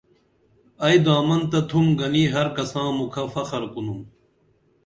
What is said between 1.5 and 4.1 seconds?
تہ تُھم گنی ہر کساں مُکھہ فخر کُنُم